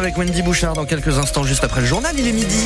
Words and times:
avec 0.00 0.16
Wendy 0.16 0.40
Bouchard 0.40 0.72
dans 0.72 0.86
quelques 0.86 1.18
instants, 1.18 1.44
juste 1.44 1.62
après 1.62 1.82
le 1.82 1.86
journal. 1.86 2.14
Il 2.18 2.26
est 2.26 2.32
midi. 2.32 2.64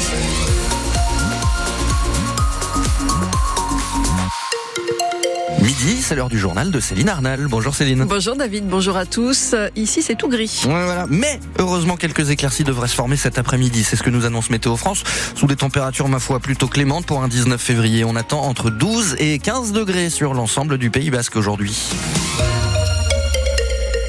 Midi, 5.61 6.01
c'est 6.01 6.15
l'heure 6.15 6.29
du 6.29 6.39
journal 6.39 6.71
de 6.71 6.79
Céline 6.79 7.09
Arnal. 7.09 7.49
Bonjour 7.49 7.75
Céline. 7.75 8.05
Bonjour 8.05 8.37
David, 8.37 8.69
bonjour 8.69 8.97
à 8.97 9.05
tous. 9.05 9.57
Ici, 9.75 10.01
c'est 10.01 10.15
tout 10.15 10.29
gris. 10.29 10.63
Ouais, 10.65 10.85
voilà. 10.85 11.07
Mais 11.09 11.41
heureusement, 11.59 11.97
quelques 11.97 12.31
éclaircies 12.31 12.63
devraient 12.63 12.87
se 12.87 12.95
former 12.95 13.17
cet 13.17 13.37
après-midi. 13.37 13.83
C'est 13.83 13.97
ce 13.97 14.05
que 14.05 14.11
nous 14.11 14.27
annonce 14.27 14.51
Météo 14.51 14.77
France. 14.77 15.03
Sous 15.35 15.49
des 15.49 15.57
températures, 15.57 16.09
ma 16.09 16.21
foi, 16.21 16.39
plutôt 16.39 16.69
clémentes 16.69 17.07
pour 17.07 17.25
un 17.25 17.29
19 17.29 17.61
février. 17.61 18.05
On 18.05 18.15
attend 18.15 18.43
entre 18.43 18.71
12 18.71 19.17
et 19.19 19.41
15 19.41 19.73
degrés 19.73 20.09
sur 20.09 20.35
l'ensemble 20.35 20.79
du 20.79 20.91
Pays 20.91 21.11
Basque 21.11 21.35
aujourd'hui. 21.35 21.91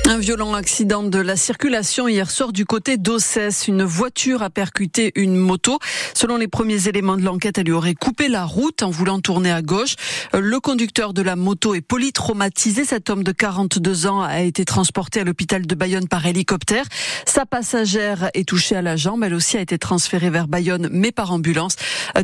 Un 0.07 0.19
violent 0.19 0.53
accident 0.53 1.01
de 1.01 1.17
la 1.17 1.35
circulation 1.35 2.07
hier 2.07 2.29
soir 2.29 2.53
du 2.53 2.63
côté 2.63 2.97
d'Ossès. 2.97 3.67
Une 3.67 3.83
voiture 3.83 4.43
a 4.43 4.51
percuté 4.51 5.11
une 5.15 5.35
moto. 5.35 5.79
Selon 6.13 6.37
les 6.37 6.47
premiers 6.47 6.87
éléments 6.87 7.17
de 7.17 7.23
l'enquête, 7.23 7.57
elle 7.57 7.65
lui 7.65 7.71
aurait 7.71 7.95
coupé 7.95 8.27
la 8.27 8.45
route 8.45 8.83
en 8.83 8.91
voulant 8.91 9.19
tourner 9.19 9.51
à 9.51 9.63
gauche. 9.63 9.95
Le 10.31 10.59
conducteur 10.59 11.15
de 11.15 11.23
la 11.23 11.35
moto 11.35 11.73
est 11.73 11.81
polytraumatisé. 11.81 12.85
Cet 12.85 13.09
homme 13.09 13.23
de 13.23 13.31
42 13.31 14.05
ans 14.05 14.21
a 14.21 14.41
été 14.41 14.63
transporté 14.63 15.21
à 15.21 15.23
l'hôpital 15.23 15.65
de 15.65 15.73
Bayonne 15.73 16.07
par 16.07 16.23
hélicoptère. 16.27 16.85
Sa 17.25 17.47
passagère 17.47 18.29
est 18.35 18.47
touchée 18.47 18.75
à 18.75 18.83
la 18.83 18.97
jambe. 18.97 19.23
Elle 19.23 19.33
aussi 19.33 19.57
a 19.57 19.61
été 19.61 19.79
transférée 19.79 20.29
vers 20.29 20.47
Bayonne, 20.47 20.87
mais 20.91 21.11
par 21.11 21.31
ambulance. 21.31 21.77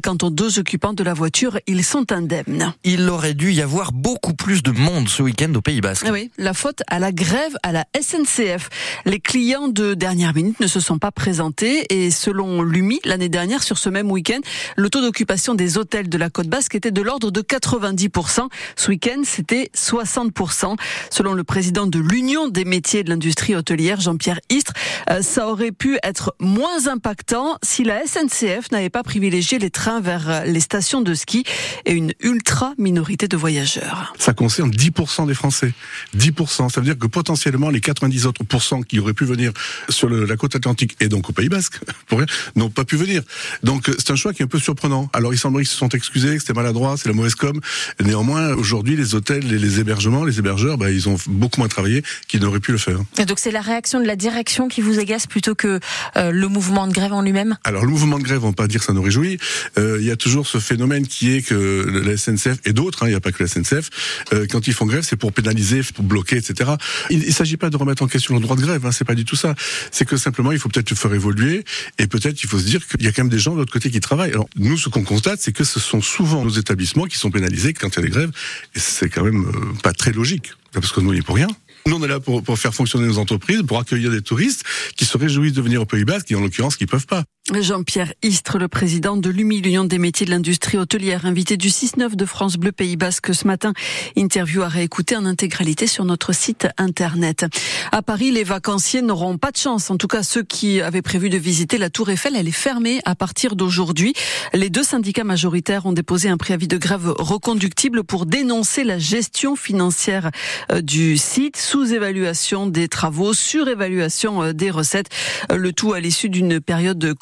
Quant 0.03 0.17
aux 0.21 0.29
deux 0.29 0.59
occupants 0.59 0.93
de 0.93 1.03
la 1.03 1.15
voiture, 1.15 1.57
ils 1.65 1.83
sont 1.83 2.11
indemnes. 2.11 2.75
Il 2.83 3.09
aurait 3.09 3.33
dû 3.33 3.51
y 3.51 3.61
avoir 3.63 3.91
beaucoup 3.91 4.35
plus 4.35 4.61
de 4.61 4.71
monde 4.71 5.09
ce 5.09 5.23
week-end 5.23 5.51
au 5.55 5.61
Pays 5.61 5.81
Basque. 5.81 6.05
Oui, 6.11 6.29
la 6.37 6.53
faute 6.53 6.83
à 6.87 6.99
la 6.99 7.11
grève 7.11 7.57
à 7.63 7.70
la 7.71 7.85
SNCF. 7.99 8.69
Les 9.05 9.19
clients 9.19 9.67
de 9.67 9.93
dernière 9.93 10.33
minute 10.33 10.59
ne 10.59 10.67
se 10.67 10.79
sont 10.79 10.97
pas 10.97 11.11
présentés 11.11 11.85
et 11.89 12.11
selon 12.11 12.61
l'UMI, 12.61 12.99
l'année 13.05 13.29
dernière, 13.29 13.63
sur 13.63 13.77
ce 13.77 13.89
même 13.89 14.11
week-end, 14.11 14.39
le 14.75 14.89
taux 14.89 15.01
d'occupation 15.01 15.55
des 15.55 15.77
hôtels 15.77 16.09
de 16.09 16.17
la 16.17 16.29
côte 16.29 16.47
basque 16.47 16.75
était 16.75 16.91
de 16.91 17.01
l'ordre 17.01 17.31
de 17.31 17.41
90%. 17.41 18.47
Ce 18.75 18.89
week-end, 18.89 19.21
c'était 19.23 19.69
60%. 19.75 20.75
Selon 21.09 21.33
le 21.33 21.43
président 21.43 21.87
de 21.87 21.99
l'Union 21.99 22.47
des 22.47 22.65
métiers 22.65 23.03
de 23.03 23.09
l'industrie 23.09 23.55
hôtelière, 23.55 24.01
Jean-Pierre 24.01 24.39
Istre, 24.49 24.73
euh, 25.09 25.21
ça 25.21 25.47
aurait 25.47 25.71
pu 25.71 25.97
être 26.03 26.35
moins 26.39 26.87
impactant 26.87 27.57
si 27.63 27.83
la 27.83 28.05
SNCF 28.05 28.71
n'avait 28.71 28.89
pas 28.89 29.03
privilégié 29.03 29.59
les 29.59 29.69
trains 29.69 30.01
vers 30.01 30.43
les 30.45 30.59
stations 30.59 31.01
de 31.01 31.13
ski 31.13 31.43
et 31.85 31.93
une 31.93 32.13
ultra 32.21 32.73
minorité 32.77 33.27
de 33.27 33.37
voyageurs. 33.37 34.13
Ça 34.17 34.33
concerne 34.33 34.71
10% 34.71 35.27
des 35.27 35.33
Français. 35.33 35.73
10%. 36.17 36.69
Ça 36.69 36.81
veut 36.81 36.85
dire 36.85 36.97
que 36.97 37.07
potentiellement, 37.07 37.60
les 37.69 37.81
90 37.81 38.25
autres 38.25 38.43
pourcents 38.43 38.81
qui 38.81 38.99
auraient 38.99 39.13
pu 39.13 39.25
venir 39.25 39.51
sur 39.89 40.09
le, 40.09 40.25
la 40.25 40.37
côte 40.37 40.55
atlantique 40.55 40.95
et 40.99 41.07
donc 41.07 41.29
au 41.29 41.33
Pays 41.33 41.49
Basque, 41.49 41.79
pour 42.07 42.19
rien, 42.19 42.27
n'ont 42.55 42.69
pas 42.69 42.85
pu 42.85 42.95
venir. 42.95 43.23
Donc 43.63 43.89
euh, 43.89 43.95
c'est 43.97 44.11
un 44.11 44.15
choix 44.15 44.33
qui 44.33 44.41
est 44.41 44.45
un 44.45 44.49
peu 44.49 44.59
surprenant. 44.59 45.09
Alors 45.13 45.33
il 45.33 45.37
semblerait 45.37 45.63
qu'ils 45.63 45.71
se 45.71 45.77
sont 45.77 45.89
excusés, 45.89 46.35
que 46.35 46.39
c'était 46.39 46.53
maladroit, 46.53 46.95
c'est 46.97 47.09
la 47.09 47.15
mauvaise 47.15 47.35
com. 47.35 47.59
Néanmoins, 48.03 48.53
aujourd'hui, 48.53 48.95
les 48.95 49.15
hôtels 49.15 49.51
et 49.53 49.59
les 49.59 49.79
hébergements, 49.79 50.25
les 50.25 50.39
hébergeurs, 50.39 50.77
bah, 50.77 50.91
ils 50.91 51.09
ont 51.09 51.17
beaucoup 51.27 51.59
moins 51.59 51.67
travaillé 51.67 52.03
qu'ils 52.27 52.41
n'auraient 52.41 52.59
pu 52.59 52.71
le 52.71 52.77
faire. 52.77 52.99
Et 53.17 53.25
donc 53.25 53.39
c'est 53.39 53.51
la 53.51 53.61
réaction 53.61 53.99
de 53.99 54.05
la 54.05 54.15
direction 54.15 54.67
qui 54.67 54.81
vous 54.81 54.99
agace 54.99 55.27
plutôt 55.27 55.55
que 55.55 55.79
euh, 56.17 56.31
le 56.31 56.47
mouvement 56.47 56.87
de 56.87 56.93
grève 56.93 57.13
en 57.13 57.21
lui-même? 57.21 57.57
Alors 57.63 57.85
le 57.85 57.91
mouvement 57.91 58.19
de 58.19 58.23
grève, 58.23 58.43
on 58.43 58.49
va 58.49 58.53
pas 58.53 58.67
dire 58.67 58.79
que 58.79 58.85
ça 58.85 58.93
nous 58.93 59.01
réjouit. 59.01 59.37
Euh, 59.77 59.97
il 59.99 60.05
y 60.05 60.11
a 60.11 60.15
toujours 60.15 60.47
ce 60.47 60.59
phénomène 60.59 61.07
qui 61.07 61.35
est 61.35 61.41
que 61.41 62.01
la 62.05 62.17
SNCF 62.17 62.59
et 62.65 62.73
d'autres, 62.73 63.03
hein, 63.03 63.07
il 63.07 63.11
n'y 63.11 63.15
a 63.15 63.19
pas 63.19 63.31
que 63.31 63.43
la 63.43 63.47
SNCF, 63.47 63.89
euh, 64.33 64.45
quand 64.49 64.67
ils 64.67 64.73
font 64.73 64.85
grève, 64.85 65.03
c'est 65.03 65.15
pour 65.15 65.33
pénaliser, 65.33 65.81
pour 65.93 66.03
bloquer, 66.03 66.37
etc. 66.37 66.71
Il 67.09 67.19
ne 67.19 67.31
s'agit 67.31 67.50
pas 67.57 67.69
de 67.69 67.77
remettre 67.77 68.03
en 68.03 68.07
question 68.07 68.35
le 68.35 68.41
droit 68.41 68.55
de 68.55 68.61
grève, 68.61 68.85
hein, 68.85 68.91
c'est 68.91 69.05
pas 69.05 69.15
du 69.15 69.25
tout 69.25 69.35
ça. 69.35 69.55
C'est 69.91 70.05
que 70.05 70.17
simplement, 70.17 70.51
il 70.51 70.59
faut 70.59 70.69
peut-être 70.69 70.89
le 70.89 70.95
faire 70.95 71.13
évoluer 71.13 71.63
et 71.99 72.07
peut-être 72.07 72.43
il 72.43 72.49
faut 72.49 72.59
se 72.59 72.65
dire 72.65 72.85
qu'il 72.87 73.03
y 73.03 73.07
a 73.07 73.11
quand 73.11 73.23
même 73.23 73.29
des 73.29 73.39
gens 73.39 73.53
de 73.53 73.59
l'autre 73.59 73.73
côté 73.73 73.89
qui 73.91 73.99
travaillent. 73.99 74.31
Alors 74.31 74.47
nous, 74.55 74.77
ce 74.77 74.89
qu'on 74.89 75.03
constate, 75.03 75.39
c'est 75.41 75.51
que 75.51 75.63
ce 75.63 75.79
sont 75.79 76.01
souvent 76.01 76.43
nos 76.43 76.51
établissements 76.51 77.05
qui 77.05 77.17
sont 77.17 77.31
pénalisés 77.31 77.73
quand 77.73 77.89
il 77.89 77.95
y 77.95 77.99
a 77.99 78.01
des 78.03 78.09
grèves 78.09 78.31
et 78.75 78.79
c'est 78.79 79.09
quand 79.09 79.23
même 79.23 79.45
euh, 79.45 79.73
pas 79.83 79.93
très 79.93 80.11
logique 80.11 80.53
parce 80.73 80.91
que 80.91 81.01
nous, 81.01 81.11
on 81.11 81.13
est 81.13 81.21
pour 81.21 81.35
rien. 81.35 81.47
Nous, 81.87 81.95
on 81.95 82.03
est 82.03 82.07
là 82.07 82.19
pour, 82.19 82.43
faire 82.57 82.73
fonctionner 82.73 83.07
nos 83.07 83.17
entreprises, 83.17 83.63
pour 83.63 83.79
accueillir 83.79 84.11
des 84.11 84.21
touristes 84.21 84.63
qui 84.95 85.05
se 85.05 85.17
réjouissent 85.17 85.53
de 85.53 85.61
venir 85.61 85.81
au 85.81 85.85
Pays 85.85 86.05
Basque 86.05 86.31
et 86.31 86.35
en 86.35 86.41
l'occurrence 86.41 86.75
qui 86.75 86.85
peuvent 86.85 87.07
pas. 87.07 87.23
Jean-Pierre 87.49 88.13
Istre, 88.21 88.59
le 88.59 88.67
président 88.67 89.17
de 89.17 89.27
l'UMI, 89.27 89.61
l'Union 89.61 89.83
des 89.83 89.97
métiers 89.97 90.27
de 90.27 90.31
l'industrie 90.31 90.77
hôtelière, 90.77 91.25
invité 91.25 91.57
du 91.57 91.69
6-9 91.69 92.15
de 92.15 92.25
France 92.25 92.55
Bleu 92.55 92.71
Pays 92.71 92.97
Basque 92.97 93.33
ce 93.33 93.47
matin. 93.47 93.73
Interview 94.15 94.61
à 94.61 94.67
réécouter 94.67 95.15
en 95.15 95.25
intégralité 95.25 95.87
sur 95.87 96.05
notre 96.05 96.33
site 96.33 96.67
internet. 96.77 97.47
À 97.91 98.03
Paris, 98.03 98.29
les 98.29 98.43
vacanciers 98.43 99.01
n'auront 99.01 99.39
pas 99.39 99.49
de 99.49 99.57
chance. 99.57 99.89
En 99.89 99.97
tout 99.97 100.07
cas, 100.07 100.21
ceux 100.21 100.43
qui 100.43 100.81
avaient 100.81 101.01
prévu 101.01 101.31
de 101.31 101.37
visiter 101.39 101.79
la 101.79 101.89
Tour 101.89 102.11
Eiffel, 102.11 102.35
elle 102.35 102.47
est 102.47 102.51
fermée 102.51 103.01
à 103.05 103.15
partir 103.15 103.55
d'aujourd'hui. 103.55 104.13
Les 104.53 104.69
deux 104.69 104.83
syndicats 104.83 105.23
majoritaires 105.23 105.87
ont 105.87 105.93
déposé 105.93 106.29
un 106.29 106.37
préavis 106.37 106.67
de 106.67 106.77
grève 106.77 107.11
reconductible 107.17 108.03
pour 108.03 108.27
dénoncer 108.27 108.83
la 108.83 108.99
gestion 108.99 109.55
financière 109.55 110.29
euh, 110.71 110.81
du 110.81 111.17
site, 111.17 111.57
sous-évaluation 111.57 112.67
des 112.67 112.87
travaux, 112.87 113.33
surévaluation 113.33 114.43
euh, 114.43 114.53
des 114.53 114.69
recettes. 114.69 115.09
Euh, 115.51 115.57
le 115.57 115.73
tout 115.73 115.93
à 115.93 115.99
l'issue 115.99 116.29
d'une 116.29 116.61
période 116.61 116.99
de 116.99 117.13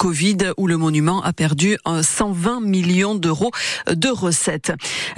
où 0.58 0.68
le 0.68 0.78
monument 0.78 1.22
a 1.24 1.34
perdu 1.34 1.78
120 1.86 2.62
millions 2.62 3.16
d'euros 3.16 3.52
de 3.88 4.10
recettes. 4.10 4.72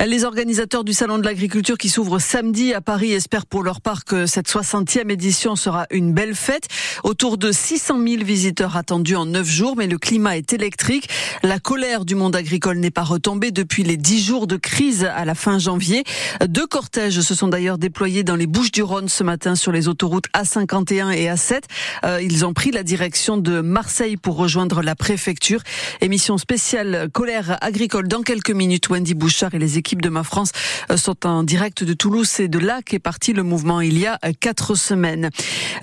Les 0.06 0.26
organisateurs 0.26 0.84
du 0.84 0.94
Salon 0.94 1.18
de 1.18 1.24
l'Agriculture 1.24 1.78
qui 1.78 1.90
s'ouvre 1.90 2.20
samedi 2.20 2.74
à 2.74 2.82
Paris 2.82 3.14
espèrent 3.14 3.46
pour 3.46 3.64
leur 3.64 3.82
part 3.82 4.04
que 4.04 4.26
cette 4.26 4.50
60e 4.50 5.10
édition 5.10 5.56
sera 5.56 5.86
une 5.92 6.14
belle 6.14 6.36
fête. 6.36 6.68
Autour 7.04 7.38
de 7.38 7.52
600 7.52 8.00
000 8.06 8.24
visiteurs 8.24 8.76
attendus 8.76 9.16
en 9.16 9.26
9 9.26 9.48
jours, 9.48 9.76
mais 9.78 9.88
le 9.88 9.98
climat 9.98 10.38
est 10.38 10.54
électrique. 10.54 11.10
La 11.44 11.60
colère 11.60 12.06
du 12.06 12.16
monde 12.16 12.36
agricole 12.36 12.78
n'est 12.78 12.92
pas 12.92 13.04
retombée 13.04 13.52
depuis 13.52 13.84
les 13.84 13.98
10 13.98 14.24
jours 14.24 14.48
de 14.48 14.58
crise 14.58 15.06
à 15.06 15.26
la 15.26 15.36
fin 15.36 15.58
janvier. 15.58 16.04
Deux 16.48 16.68
cortèges 16.68 17.22
se 17.22 17.36
sont 17.36 17.48
d'ailleurs 17.48 17.78
déployés 17.78 18.24
dans 18.24 18.36
les 18.36 18.48
Bouches 18.48 18.72
du 18.72 18.84
Rhône 18.84 19.10
ce 19.10 19.24
matin 19.24 19.56
sur 19.56 19.72
les 19.72 19.88
autoroutes 19.88 20.28
A51 20.36 21.12
et 21.12 21.28
A7. 21.28 21.62
Euh, 22.04 22.22
ils 22.22 22.46
ont 22.46 22.54
pris 22.54 22.72
la 22.72 22.84
direction 22.84 23.38
de 23.38 23.62
Marseille 23.62 24.18
pour 24.18 24.36
rejoindre 24.36 24.81
la 24.84 24.96
préfecture. 24.96 25.62
Émission 26.02 26.38
spéciale 26.38 27.10
colère 27.14 27.58
agricole 27.62 28.08
dans 28.08 28.22
quelques 28.22 28.52
minutes. 28.52 28.90
Wendy 28.90 29.14
Bouchard 29.14 29.54
et 29.54 29.60
les 29.60 29.78
équipes 29.78 30.02
de 30.02 30.10
Ma 30.10 30.24
France 30.24 30.52
euh, 30.90 30.98
sont 30.98 31.26
en 31.26 31.44
direct 31.44 31.84
de 31.84 31.94
Toulouse 31.94 32.40
et 32.40 32.48
de 32.48 32.60
là 32.60 32.82
qu'est 32.82 33.00
parti 33.00 33.34
le 33.34 33.44
mouvement 33.44 33.82
il 33.82 34.00
y 34.00 34.06
a 34.06 34.20
euh, 34.26 34.32
quatre 34.40 34.76
semaines. 34.76 35.30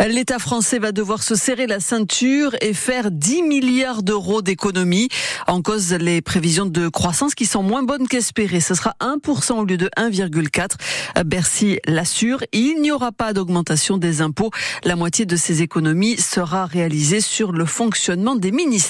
L'État 0.09 0.39
français 0.39 0.79
va 0.79 0.93
devoir 0.93 1.23
se 1.23 1.35
serrer 1.35 1.67
la 1.67 1.81
ceinture 1.81 2.55
et 2.61 2.75
faire 2.75 3.11
10 3.11 3.43
milliards 3.43 4.03
d'euros 4.03 4.43
d'économies. 4.43 5.09
En 5.47 5.63
cause, 5.63 5.93
les 5.93 6.21
prévisions 6.21 6.67
de 6.67 6.89
croissance 6.89 7.35
qui 7.35 7.47
sont 7.47 7.63
moins 7.63 7.83
bonnes 7.83 8.09
qu'espérées. 8.09 8.61
Ce 8.61 8.75
sera 8.75 8.95
1% 9.01 9.55
au 9.55 9.65
lieu 9.65 9.77
de 9.77 9.91
1,4. 9.97 11.25
Bercy 11.25 11.79
l'assure. 11.87 12.43
Il 12.53 12.81
n'y 12.81 12.91
aura 12.91 13.13
pas 13.13 13.33
d'augmentation 13.33 13.99
des 13.99 14.21
impôts. 14.21 14.51
La 14.85 14.97
moitié 14.97 15.27
de 15.27 15.37
ces 15.37 15.63
économies 15.63 16.17
sera 16.17 16.67
réalisée 16.67 17.21
sur 17.21 17.53
le 17.53 17.65
fonctionnement 17.67 18.37
des 18.37 18.53
ministères. 18.53 18.88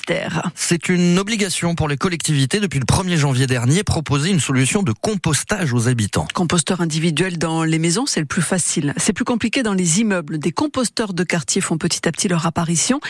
C'est 0.54 0.88
une 0.88 1.18
obligation 1.18 1.74
pour 1.74 1.88
les 1.88 1.96
collectivités 1.96 2.60
depuis 2.60 2.78
le 2.78 2.84
1er 2.84 3.16
janvier 3.16 3.46
dernier, 3.46 3.82
proposer 3.82 4.30
une 4.30 4.40
solution 4.40 4.82
de 4.82 4.92
compostage 4.92 5.72
aux 5.72 5.88
habitants. 5.88 6.26
Composteur 6.34 6.80
individuel 6.80 7.38
dans 7.38 7.64
les 7.64 7.78
maisons, 7.78 8.06
c'est 8.06 8.20
le 8.20 8.26
plus 8.26 8.42
facile. 8.42 8.94
C'est 8.96 9.12
plus 9.12 9.24
compliqué 9.24 9.62
dans 9.62 9.74
les 9.74 10.00
immeubles. 10.00 10.38
Des 10.38 10.52
composteurs 10.52 11.12
de 11.12 11.24
quartier 11.24 11.60
font 11.60 11.78
petit 11.78 12.06
à 12.08 12.12
petit 12.12 12.28
leur 12.28 12.46
apparition. 12.46 13.00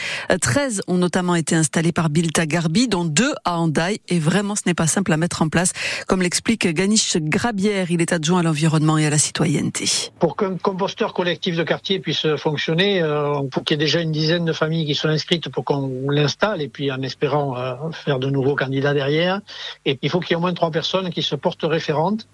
13 0.40 0.82
ont 0.86 0.98
notamment 0.98 1.34
été 1.34 1.54
installés 1.54 1.92
par 1.92 2.10
Bilta 2.10 2.46
Garbi, 2.46 2.88
dont 2.88 3.04
deux 3.04 3.32
à 3.44 3.58
Andaï. 3.58 4.00
Et 4.08 4.18
vraiment, 4.18 4.54
ce 4.54 4.62
n'est 4.66 4.74
pas 4.74 4.86
simple 4.86 5.12
à 5.12 5.16
mettre 5.16 5.42
en 5.42 5.48
place, 5.48 5.72
comme 6.06 6.22
l'explique 6.22 6.66
Ganish 6.66 7.16
Grabière. 7.16 7.90
Il 7.90 8.00
est 8.00 8.12
adjoint 8.12 8.40
à 8.40 8.42
l'environnement 8.42 8.98
et 8.98 9.06
à 9.06 9.10
la 9.10 9.18
citoyenneté. 9.18 9.86
Pour 10.18 10.36
qu'un 10.36 10.56
composteur 10.56 11.14
collectif 11.14 11.56
de 11.56 11.64
quartier 11.64 11.98
puisse 12.00 12.26
fonctionner, 12.36 13.02
euh, 13.02 13.40
il 13.44 13.48
faut 13.52 13.60
qu'il 13.60 13.76
y 13.76 13.80
ait 13.80 13.84
déjà 13.84 14.00
une 14.00 14.12
dizaine 14.12 14.44
de 14.44 14.52
familles 14.52 14.86
qui 14.86 14.94
soient 14.94 15.10
inscrites 15.10 15.48
pour 15.48 15.64
qu'on 15.64 16.10
l'installe 16.10 16.62
et 16.62 16.68
puis 16.68 16.77
en 16.90 17.02
espérant 17.02 17.56
euh, 17.56 17.74
faire 17.92 18.18
de 18.18 18.30
nouveaux 18.30 18.54
candidats 18.54 18.94
derrière. 18.94 19.40
Et 19.84 19.98
il 20.00 20.10
faut 20.10 20.20
qu'il 20.20 20.30
y 20.30 20.32
ait 20.32 20.36
au 20.36 20.40
moins 20.40 20.54
trois 20.54 20.70
personnes 20.70 21.10
qui 21.10 21.22
se 21.22 21.34
portent 21.34 21.64
référentes 21.64 22.26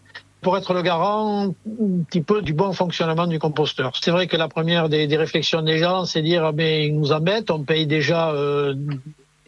pour 0.45 0.57
être 0.59 0.75
le 0.75 0.83
garant 0.83 1.49
un 1.49 1.53
petit 2.09 2.21
peu 2.21 2.43
du 2.43 2.53
bon 2.53 2.73
fonctionnement 2.73 3.27
du 3.27 3.39
composteur. 3.39 3.93
C'est 4.01 4.11
vrai 4.11 4.27
que 4.27 4.37
la 4.37 4.47
première 4.47 4.89
des, 4.89 5.07
réflexions 5.17 5.63
des 5.63 5.79
gens, 5.79 6.05
c'est 6.05 6.23
dire 6.23 6.53
mais 6.53 6.87
il 6.87 6.95
nous 6.95 7.13
embête, 7.13 7.51
on 7.51 7.65
paye 7.65 7.87
déjà 7.87 8.31
euh, 8.31 8.75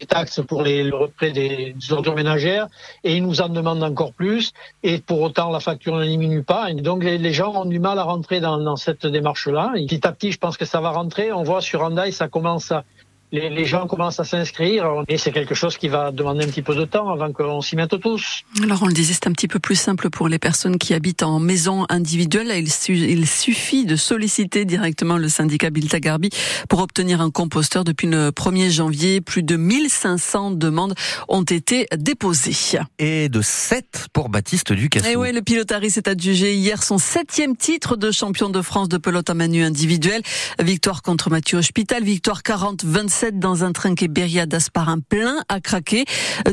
des 0.00 0.06
taxes 0.06 0.40
pour 0.48 0.62
le 0.62 0.94
retrait 0.94 1.32
des, 1.32 1.74
ordures 1.90 2.14
ménagères 2.14 2.66
et 3.04 3.16
ils 3.16 3.22
nous 3.22 3.42
en 3.42 3.50
demandent 3.50 3.82
encore 3.82 4.14
plus 4.14 4.52
et 4.82 4.98
pour 4.98 5.20
autant 5.20 5.50
la 5.50 5.60
facture 5.60 5.96
ne 5.96 6.04
diminue 6.06 6.42
pas. 6.42 6.70
Et 6.70 6.74
donc 6.74 7.04
les, 7.04 7.32
gens 7.32 7.54
ont 7.54 7.66
du 7.66 7.78
mal 7.78 7.98
à 7.98 8.04
rentrer 8.04 8.40
dans, 8.40 8.58
dans 8.58 8.76
cette 8.76 9.06
démarche-là. 9.06 9.72
Et 9.76 9.84
petit 9.84 10.06
à 10.06 10.12
petit, 10.12 10.32
je 10.32 10.38
pense 10.38 10.56
que 10.56 10.64
ça 10.64 10.80
va 10.80 10.90
rentrer. 10.90 11.30
On 11.30 11.42
voit 11.42 11.60
sur 11.60 11.82
Andai, 11.82 12.10
ça 12.10 12.28
commence 12.28 12.72
à 12.72 12.84
les, 13.32 13.64
gens 13.64 13.86
commencent 13.86 14.20
à 14.20 14.24
s'inscrire 14.24 15.02
et 15.08 15.18
c'est 15.18 15.32
quelque 15.32 15.54
chose 15.54 15.76
qui 15.76 15.88
va 15.88 16.12
demander 16.12 16.44
un 16.44 16.48
petit 16.48 16.62
peu 16.62 16.74
de 16.74 16.84
temps 16.84 17.10
avant 17.10 17.32
qu'on 17.32 17.60
s'y 17.60 17.76
mette 17.76 17.98
tous. 18.00 18.42
Alors 18.62 18.82
on 18.82 18.86
le 18.86 18.92
disait, 18.92 19.14
c'est 19.14 19.26
un 19.26 19.32
petit 19.32 19.48
peu 19.48 19.58
plus 19.58 19.74
simple 19.74 20.10
pour 20.10 20.28
les 20.28 20.38
personnes 20.38 20.78
qui 20.78 20.94
habitent 20.94 21.22
en 21.22 21.40
maison 21.40 21.86
individuelle. 21.88 22.52
Il, 22.56 23.26
suffit 23.26 23.84
de 23.84 23.96
solliciter 23.96 24.64
directement 24.64 25.16
le 25.16 25.28
syndicat 25.28 25.70
Biltagarbi 25.70 26.30
pour 26.68 26.80
obtenir 26.80 27.20
un 27.20 27.30
composteur. 27.30 27.84
Depuis 27.84 28.06
le 28.06 28.30
1er 28.30 28.70
janvier, 28.70 29.20
plus 29.20 29.42
de 29.42 29.56
1500 29.56 30.52
demandes 30.52 30.94
ont 31.28 31.42
été 31.42 31.86
déposées. 31.96 32.54
Et 32.98 33.28
de 33.28 33.42
7 33.42 34.08
pour 34.12 34.28
Baptiste 34.28 34.72
Ducassou. 34.72 35.06
Et 35.06 35.16
oui, 35.16 35.32
le 35.32 35.42
pilotari 35.42 35.90
s'est 35.90 36.08
adjugé 36.08 36.54
hier 36.54 36.82
son 36.82 36.98
septième 36.98 37.56
titre 37.56 37.96
de 37.96 38.10
champion 38.10 38.48
de 38.48 38.62
France 38.62 38.88
de 38.88 38.98
pelote 38.98 39.28
à 39.28 39.34
manu 39.34 39.64
individuel. 39.64 40.22
Victoire 40.60 41.02
contre 41.02 41.30
Mathieu 41.30 41.58
Hospital, 41.58 42.04
victoire 42.04 42.42
40-27 42.42 43.25
dans 43.32 43.64
un 43.64 43.72
train 43.72 43.94
qui 43.94 44.08
Beria 44.08 44.46
d'Asparin 44.46 44.98
plein 45.00 45.42
à 45.48 45.60
craquer. 45.60 46.04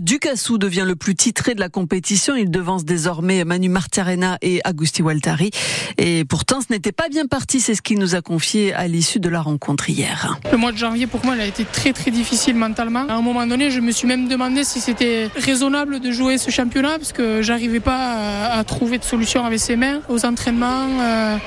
Ducassou 0.01 0.57
devient 0.57 0.83
le 0.85 0.95
plus 0.95 1.15
titré 1.15 1.55
de 1.55 1.59
la 1.59 1.69
compétition. 1.69 2.35
Il 2.35 2.49
devance 2.51 2.85
désormais 2.85 3.43
Manu 3.43 3.69
Martiarena 3.69 4.37
et 4.41 4.61
Agusti 4.63 5.01
Waltari. 5.01 5.51
Et 5.97 6.25
pourtant, 6.25 6.59
ce 6.61 6.73
n'était 6.73 6.91
pas 6.91 7.09
bien 7.09 7.27
parti. 7.27 7.59
C'est 7.59 7.75
ce 7.75 7.81
qu'il 7.81 7.99
nous 7.99 8.15
a 8.15 8.21
confié 8.21 8.73
à 8.73 8.87
l'issue 8.87 9.19
de 9.19 9.29
la 9.29 9.41
rencontre 9.41 9.89
hier. 9.89 10.39
Le 10.51 10.57
mois 10.57 10.71
de 10.71 10.77
janvier, 10.77 11.07
pour 11.07 11.23
moi, 11.25 11.35
il 11.35 11.41
a 11.41 11.45
été 11.45 11.65
très 11.65 11.93
très 11.93 12.11
difficile 12.11 12.55
mentalement. 12.55 13.05
À 13.07 13.13
un 13.13 13.21
moment 13.21 13.45
donné, 13.45 13.71
je 13.71 13.79
me 13.79 13.91
suis 13.91 14.07
même 14.07 14.27
demandé 14.27 14.63
si 14.63 14.79
c'était 14.79 15.29
raisonnable 15.35 15.99
de 15.99 16.11
jouer 16.11 16.37
ce 16.37 16.51
championnat 16.51 16.97
parce 16.97 17.13
que 17.13 17.41
j'arrivais 17.41 17.79
pas 17.79 18.51
à, 18.51 18.63
trouver 18.63 18.97
de 18.97 19.03
solution 19.03 19.45
avec 19.45 19.59
ses 19.59 19.75
mains 19.75 20.01
aux 20.09 20.25
entraînements. 20.25 20.87
Euh, 20.99 21.37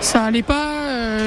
ça 0.00 0.24
allait 0.24 0.42
pas. 0.42 0.75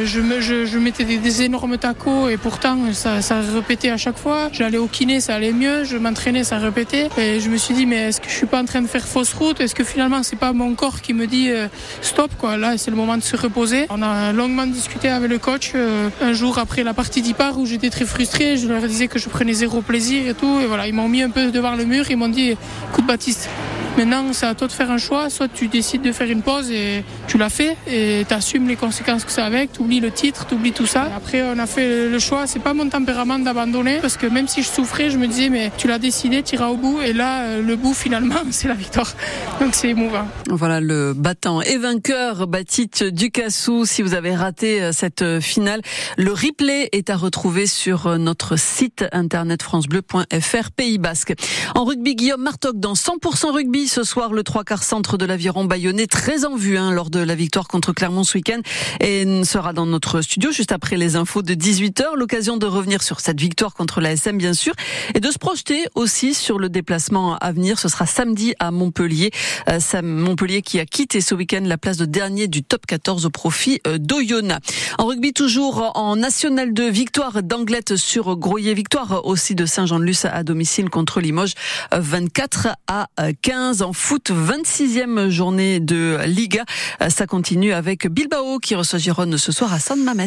Je, 0.05 0.19
me, 0.19 0.41
je, 0.41 0.77
mettais 0.77 1.03
des, 1.03 1.41
énormes 1.41 1.77
tacos 1.77 2.29
et 2.29 2.37
pourtant 2.37 2.77
ça, 2.93 3.21
ça 3.21 3.41
répétait 3.41 3.89
à 3.89 3.97
chaque 3.97 4.17
fois. 4.17 4.49
J'allais 4.51 4.77
au 4.77 4.87
kiné, 4.87 5.19
ça 5.19 5.35
allait 5.35 5.51
mieux. 5.51 5.83
Je 5.83 5.97
m'entraînais, 5.97 6.43
ça 6.43 6.57
répétait. 6.57 7.09
Et 7.17 7.39
je 7.39 7.49
me 7.49 7.57
suis 7.57 7.73
dit, 7.73 7.85
mais 7.85 8.09
est-ce 8.09 8.21
que 8.21 8.29
je 8.29 8.33
suis 8.33 8.45
pas 8.45 8.61
en 8.61 8.65
train 8.65 8.81
de 8.81 8.87
faire 8.87 9.07
fausse 9.07 9.33
route? 9.33 9.59
Est-ce 9.59 9.75
que 9.75 9.83
finalement 9.83 10.23
c'est 10.23 10.35
pas 10.35 10.53
mon 10.53 10.73
corps 10.75 11.01
qui 11.01 11.13
me 11.13 11.27
dit 11.27 11.49
euh, 11.49 11.67
stop 12.01 12.31
quoi? 12.37 12.57
Là, 12.57 12.77
c'est 12.77 12.91
le 12.91 12.97
moment 12.97 13.17
de 13.17 13.23
se 13.23 13.35
reposer. 13.35 13.85
On 13.89 14.01
a 14.01 14.31
longuement 14.33 14.65
discuté 14.65 15.09
avec 15.09 15.29
le 15.29 15.37
coach 15.37 15.71
euh, 15.75 16.09
un 16.21 16.33
jour 16.33 16.57
après 16.57 16.83
la 16.83 16.93
partie 16.93 17.21
d'Ipar 17.21 17.57
où 17.57 17.65
j'étais 17.65 17.89
très 17.89 18.05
frustré. 18.05 18.57
Je 18.57 18.67
leur 18.67 18.81
disais 18.81 19.07
que 19.07 19.19
je 19.19 19.29
prenais 19.29 19.53
zéro 19.53 19.81
plaisir 19.81 20.27
et 20.27 20.33
tout. 20.33 20.59
Et 20.61 20.65
voilà, 20.65 20.87
ils 20.87 20.93
m'ont 20.93 21.07
mis 21.07 21.21
un 21.21 21.29
peu 21.29 21.51
devant 21.51 21.75
le 21.75 21.85
mur. 21.85 22.09
Ils 22.09 22.17
m'ont 22.17 22.29
dit, 22.29 22.55
écoute 22.91 23.05
Baptiste, 23.05 23.49
Maintenant, 23.97 24.31
c'est 24.31 24.45
à 24.45 24.55
toi 24.55 24.67
de 24.67 24.71
faire 24.71 24.91
un 24.91 24.97
choix. 24.97 25.29
Soit 25.29 25.47
tu 25.47 25.67
décides 25.67 26.01
de 26.01 26.11
faire 26.11 26.29
une 26.29 26.41
pause 26.41 26.71
et 26.71 27.03
tu 27.27 27.37
l'as 27.37 27.49
fait 27.49 27.75
et 27.87 28.23
tu 28.27 28.33
assumes 28.33 28.67
les 28.67 28.75
conséquences 28.75 29.25
que 29.25 29.31
ça 29.31 29.45
avec. 29.45 29.73
Tu 29.73 29.81
oublies 29.81 29.99
le 29.99 30.11
titre, 30.11 30.45
tu 30.47 30.55
oublies 30.55 30.71
tout 30.71 30.85
ça. 30.85 31.09
Après, 31.15 31.41
on 31.43 31.59
a 31.59 31.65
fait 31.65 32.07
le 32.07 32.19
choix. 32.19 32.47
C'est 32.47 32.59
pas 32.59 32.73
mon 32.73 32.87
tempérament 32.89 33.39
d'abandonner 33.39 33.99
parce 34.01 34.17
que 34.17 34.27
même 34.27 34.47
si 34.47 34.63
je 34.63 34.69
souffrais, 34.69 35.09
je 35.09 35.17
me 35.17 35.27
disais, 35.27 35.49
mais 35.49 35.71
tu 35.77 35.87
l'as 35.87 35.99
décidé, 35.99 36.43
tu 36.43 36.55
iras 36.55 36.67
au 36.67 36.77
bout. 36.77 37.01
Et 37.01 37.13
là, 37.13 37.41
euh, 37.41 37.61
le 37.61 37.75
bout, 37.75 37.93
finalement, 37.93 38.35
c'est 38.51 38.67
la 38.67 38.73
victoire. 38.73 39.11
Donc 39.59 39.75
c'est 39.75 39.89
émouvant. 39.89 40.27
Voilà 40.49 40.79
le 40.79 41.13
battant 41.13 41.61
et 41.61 41.77
vainqueur, 41.77 42.47
Baptiste 42.47 43.03
Ducassou. 43.03 43.85
Si 43.85 44.01
vous 44.01 44.13
avez 44.13 44.35
raté 44.35 44.81
euh, 44.81 44.91
cette 44.93 45.21
euh, 45.21 45.41
finale, 45.41 45.81
le 46.17 46.31
replay 46.31 46.89
est 46.91 47.09
à 47.09 47.17
retrouver 47.17 47.65
sur 47.65 48.17
notre 48.17 48.57
site 48.57 49.05
internet 49.11 49.61
francebleu.fr 49.63 50.71
Pays 50.75 50.97
Basque. 50.97 51.33
En 51.75 51.83
rugby, 51.83 52.15
Guillaume 52.15 52.41
Martoc 52.41 52.79
dans 52.79 52.93
100% 52.93 53.51
rugby 53.51 53.78
ce 53.87 54.03
soir, 54.03 54.33
le 54.33 54.43
trois 54.43 54.63
quarts 54.63 54.83
centre 54.83 55.17
de 55.17 55.25
l'aviron 55.25 55.65
bayonnais, 55.65 56.07
très 56.07 56.45
en 56.45 56.55
vue 56.55 56.77
hein, 56.77 56.91
lors 56.91 57.09
de 57.09 57.19
la 57.19 57.35
victoire 57.35 57.67
contre 57.67 57.93
Clermont 57.93 58.23
ce 58.23 58.37
week-end, 58.37 58.59
et 58.99 59.43
sera 59.43 59.73
dans 59.73 59.85
notre 59.85 60.21
studio 60.21 60.51
juste 60.51 60.71
après 60.71 60.97
les 60.97 61.15
infos 61.15 61.41
de 61.41 61.53
18h. 61.53 62.15
L'occasion 62.15 62.57
de 62.57 62.65
revenir 62.65 63.03
sur 63.03 63.19
cette 63.19 63.39
victoire 63.39 63.73
contre 63.73 64.01
la 64.01 64.13
SM, 64.13 64.37
bien 64.37 64.53
sûr, 64.53 64.73
et 65.15 65.19
de 65.19 65.31
se 65.31 65.37
projeter 65.37 65.85
aussi 65.95 66.33
sur 66.33 66.59
le 66.59 66.69
déplacement 66.69 67.37
à 67.37 67.51
venir. 67.51 67.79
Ce 67.79 67.87
sera 67.87 68.05
samedi 68.05 68.53
à 68.59 68.71
Montpellier. 68.71 69.31
Euh, 69.69 69.79
Montpellier 70.01 70.61
qui 70.61 70.79
a 70.79 70.85
quitté 70.85 71.21
ce 71.21 71.35
week-end 71.35 71.61
la 71.63 71.77
place 71.77 71.97
de 71.97 72.05
dernier 72.05 72.47
du 72.47 72.63
top 72.63 72.85
14 72.85 73.25
au 73.25 73.29
profit 73.29 73.79
euh, 73.87 73.97
d'Oyonnax. 73.97 74.65
En 74.97 75.05
rugby, 75.05 75.33
toujours 75.33 75.91
en 75.95 76.15
National 76.15 76.73
2, 76.73 76.89
victoire 76.89 77.43
d'Anglette 77.43 77.95
sur 77.95 78.35
Groyer, 78.35 78.73
victoire 78.73 79.25
aussi 79.25 79.55
de 79.55 79.65
Saint-Jean-de-Luz 79.65 80.25
à 80.25 80.43
domicile 80.43 80.89
contre 80.89 81.21
Limoges, 81.21 81.53
24 81.91 82.67
euh, 82.67 82.71
à 82.87 83.07
15 83.41 83.68
en 83.81 83.93
foot, 83.93 84.31
26e 84.31 85.29
journée 85.29 85.79
de 85.79 86.17
Liga. 86.25 86.65
Ça 87.09 87.27
continue 87.27 87.73
avec 87.73 88.07
Bilbao 88.07 88.59
qui 88.59 88.75
reçoit 88.75 88.99
Gironne 88.99 89.37
ce 89.37 89.51
soir 89.51 89.73
à 89.73 89.79
San 89.79 90.03
Mamés. 90.03 90.25